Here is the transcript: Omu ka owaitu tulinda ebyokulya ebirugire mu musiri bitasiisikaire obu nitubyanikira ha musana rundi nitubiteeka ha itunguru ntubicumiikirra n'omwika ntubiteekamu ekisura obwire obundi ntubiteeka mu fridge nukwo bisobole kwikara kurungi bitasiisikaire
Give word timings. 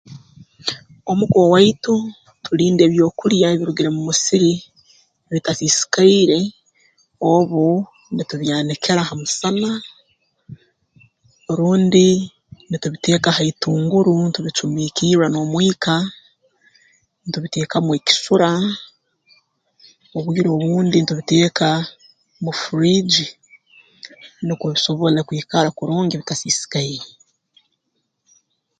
Omu 1.09 1.23
ka 1.31 1.37
owaitu 1.45 1.95
tulinda 2.45 2.81
ebyokulya 2.85 3.45
ebirugire 3.49 3.89
mu 3.95 4.01
musiri 4.07 4.53
bitasiisikaire 5.33 6.39
obu 7.33 7.65
nitubyanikira 8.15 9.01
ha 9.07 9.13
musana 9.21 9.71
rundi 11.57 12.05
nitubiteeka 12.69 13.29
ha 13.37 13.41
itunguru 13.51 14.13
ntubicumiikirra 14.27 15.25
n'omwika 15.29 15.95
ntubiteekamu 17.27 17.89
ekisura 17.99 18.51
obwire 20.17 20.49
obundi 20.57 20.97
ntubiteeka 21.01 21.69
mu 22.43 22.51
fridge 22.61 23.21
nukwo 24.45 24.65
bisobole 24.73 25.19
kwikara 25.27 25.69
kurungi 25.77 26.13
bitasiisikaire 26.17 27.07